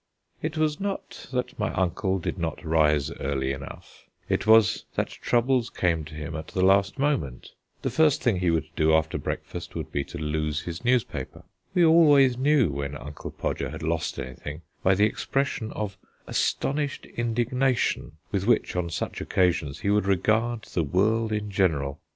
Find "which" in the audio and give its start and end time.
18.47-18.75